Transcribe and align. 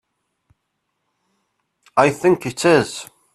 I 1.95 2.09
think 2.09 2.47
it 2.47 2.65
is. 2.65 3.07